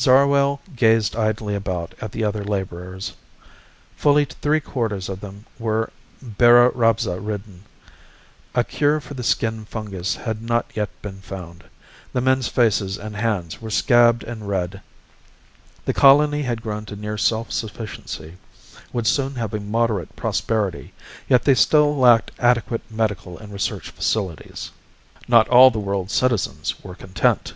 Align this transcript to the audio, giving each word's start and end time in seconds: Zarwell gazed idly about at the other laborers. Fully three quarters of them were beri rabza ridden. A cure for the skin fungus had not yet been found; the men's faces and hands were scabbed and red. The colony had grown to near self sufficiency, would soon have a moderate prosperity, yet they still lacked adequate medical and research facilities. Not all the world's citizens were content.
Zarwell 0.00 0.62
gazed 0.74 1.14
idly 1.14 1.54
about 1.54 1.94
at 2.00 2.10
the 2.10 2.24
other 2.24 2.42
laborers. 2.42 3.12
Fully 3.94 4.24
three 4.24 4.58
quarters 4.58 5.10
of 5.10 5.20
them 5.20 5.44
were 5.58 5.90
beri 6.22 6.70
rabza 6.70 7.18
ridden. 7.20 7.64
A 8.54 8.64
cure 8.64 9.00
for 9.02 9.12
the 9.12 9.22
skin 9.22 9.66
fungus 9.66 10.14
had 10.16 10.40
not 10.40 10.64
yet 10.72 10.88
been 11.02 11.20
found; 11.20 11.62
the 12.14 12.22
men's 12.22 12.48
faces 12.48 12.96
and 12.96 13.16
hands 13.16 13.60
were 13.60 13.68
scabbed 13.68 14.22
and 14.24 14.48
red. 14.48 14.80
The 15.84 15.92
colony 15.92 16.40
had 16.40 16.62
grown 16.62 16.86
to 16.86 16.96
near 16.96 17.18
self 17.18 17.52
sufficiency, 17.52 18.38
would 18.94 19.06
soon 19.06 19.34
have 19.34 19.52
a 19.52 19.60
moderate 19.60 20.16
prosperity, 20.16 20.94
yet 21.28 21.42
they 21.42 21.54
still 21.54 21.94
lacked 21.98 22.30
adequate 22.38 22.90
medical 22.90 23.36
and 23.36 23.52
research 23.52 23.90
facilities. 23.90 24.70
Not 25.28 25.46
all 25.50 25.70
the 25.70 25.78
world's 25.80 26.14
citizens 26.14 26.82
were 26.82 26.94
content. 26.94 27.52